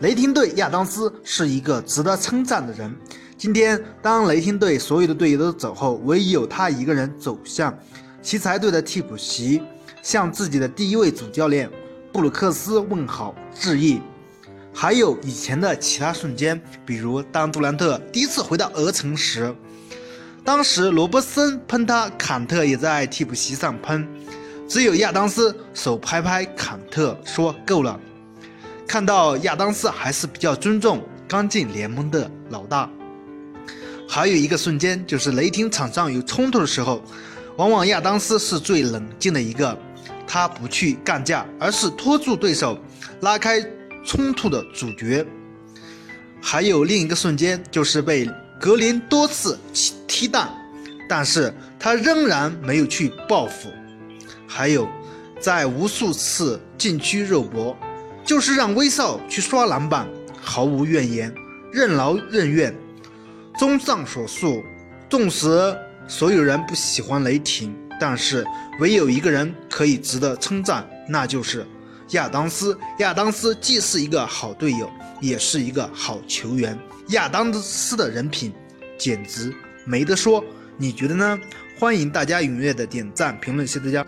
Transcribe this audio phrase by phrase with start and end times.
[0.00, 2.90] 雷霆队亚当斯是一个值得称赞的人。
[3.36, 7.78] 今天，当雷霆队所有的队友都走后，唯有他一个人走向
[8.22, 9.60] 奇才队的替补席，
[10.02, 11.70] 向自己的第一位主教练
[12.10, 14.00] 布鲁克斯问好致意。
[14.72, 19.54] 还有以前的其他瞬间，比如当杜兰特第一次回到鹅城时，
[20.42, 24.08] 当时罗伯森喷他，坎特也在替补席上喷，
[24.66, 28.00] 只有亚当斯手拍拍坎特说够了。
[28.90, 32.90] 看到亚当斯还是比较尊重刚进联盟的老大。
[34.08, 37.00] 还有一个瞬间，就是雷霆场上有冲突的时候，
[37.56, 39.78] 往往亚当斯是最冷静的一个，
[40.26, 42.76] 他不去干架，而是拖住对手，
[43.20, 43.64] 拉开
[44.04, 45.24] 冲突的主角。
[46.42, 48.28] 还有另一个瞬间，就是被
[48.60, 49.56] 格林多次
[50.08, 50.52] 踢蛋，
[51.08, 53.70] 但是他仍然没有去报复。
[54.48, 54.88] 还有，
[55.38, 57.76] 在无数次禁区肉搏，
[58.30, 60.08] 就是让威少去刷篮板，
[60.40, 61.34] 毫无怨言，
[61.72, 62.72] 任劳任怨。
[63.58, 64.62] 综上所述，
[65.08, 68.46] 纵使所有人不喜欢雷霆，但是
[68.78, 71.66] 唯有一个人可以值得称赞，那就是
[72.10, 72.78] 亚当斯。
[73.00, 74.88] 亚当斯既是一个好队友，
[75.20, 76.78] 也是一个好球员。
[77.08, 78.52] 亚当斯的人品
[78.96, 79.52] 简直
[79.84, 80.44] 没得说，
[80.76, 81.36] 你觉得呢？
[81.80, 84.06] 欢迎大家踊跃的点赞评论，谢谢大家。